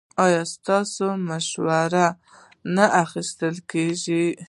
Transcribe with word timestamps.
ایا 0.25 0.41
ستاسو 0.55 1.07
مشوره 1.29 2.05
نه 2.75 2.85
اخیستل 3.03 3.55
کیږي؟ 3.71 4.23